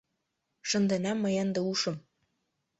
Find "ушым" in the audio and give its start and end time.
1.71-1.95